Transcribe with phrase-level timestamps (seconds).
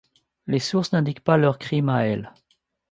[0.47, 2.33] Les sources n'indiquent pas leurs crimes à elles.